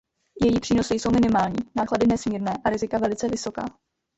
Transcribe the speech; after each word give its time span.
Její 0.41 0.59
přínosy 0.59 0.95
jsou 0.95 1.11
minimální, 1.11 1.55
náklady 1.75 2.07
nesmírné 2.07 2.53
a 2.65 2.69
rizika 2.69 2.97
velice 2.97 3.27
vysoká. 3.27 3.63